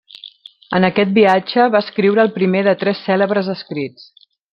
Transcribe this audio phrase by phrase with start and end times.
[0.77, 4.09] En aquest viatge va escriure el primer de tres cèlebres escrits.